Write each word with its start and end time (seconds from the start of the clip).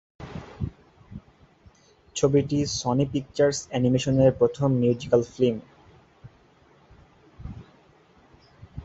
ছবিটি 2.15 2.59
Sony 2.79 3.05
Pictures 3.13 3.57
অ্যানিমেশনের 3.69 4.31
প্রথম 4.39 4.69
মিউজিক্যাল 4.81 5.21
ফিল্ম। 5.33 5.57